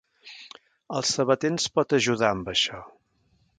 [0.99, 2.83] El sabater ens pot ajudar amb això.